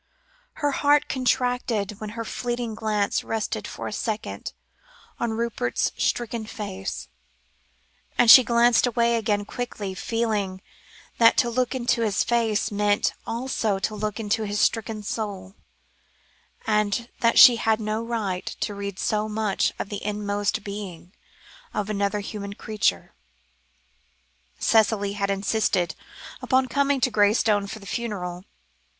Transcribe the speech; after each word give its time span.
Her 0.53 0.71
heart 0.71 1.07
contracted 1.07 1.99
when 2.01 2.09
her 2.17 2.25
fleeting 2.25 2.73
glance 2.73 3.23
rested 3.23 3.67
for 3.67 3.85
a 3.87 3.93
second 3.93 4.51
on 5.19 5.29
Rupert's 5.33 5.91
stricken 5.95 6.47
face; 6.47 7.07
and 8.17 8.31
she 8.31 8.43
glanced 8.43 8.87
away 8.87 9.15
again 9.15 9.45
quickly, 9.45 9.93
feeling 9.93 10.59
that 11.19 11.37
to 11.37 11.51
look 11.51 11.75
into 11.75 12.01
his 12.01 12.23
face, 12.23 12.71
meant 12.71 13.13
also 13.27 13.77
to 13.77 13.93
look 13.93 14.19
into 14.19 14.41
his 14.41 14.59
stricken 14.59 15.03
soul, 15.03 15.53
and 16.65 17.07
that 17.19 17.37
she 17.37 17.57
had 17.57 17.79
no 17.79 18.01
right 18.01 18.47
to 18.61 18.73
read 18.73 18.97
so 18.97 19.29
much 19.29 19.71
of 19.77 19.89
the 19.89 20.03
inmost 20.03 20.63
being 20.63 21.13
of 21.75 21.91
another 21.91 22.21
human 22.21 22.53
creature. 22.55 23.13
Cicely 24.57 25.13
had 25.13 25.29
insisted 25.29 25.93
upon 26.41 26.65
coming 26.65 26.99
to 27.01 27.11
Graystone 27.11 27.67
for 27.67 27.77
the 27.77 27.85
funeral. 27.85 28.45